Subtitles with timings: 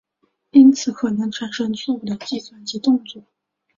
[0.49, 3.21] 因此可能产生错误的计算及动作。